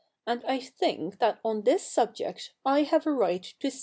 [0.25, 3.79] And I think that on this subject I have a right to speak.'